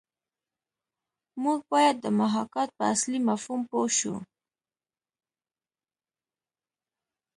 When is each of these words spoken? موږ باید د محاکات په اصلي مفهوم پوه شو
موږ 1.43 1.59
باید 1.73 1.95
د 2.01 2.05
محاکات 2.19 2.69
په 2.77 2.83
اصلي 2.93 3.19
مفهوم 3.29 3.61
پوه 3.69 3.87
شو 3.97 4.15